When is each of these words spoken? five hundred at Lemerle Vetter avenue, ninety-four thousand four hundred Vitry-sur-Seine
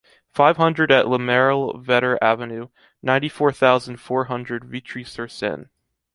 five 0.33 0.57
hundred 0.57 0.91
at 0.91 1.05
Lemerle 1.05 1.75
Vetter 1.75 2.17
avenue, 2.23 2.69
ninety-four 3.03 3.51
thousand 3.53 3.97
four 3.97 4.25
hundred 4.25 4.63
Vitry-sur-Seine 4.63 5.65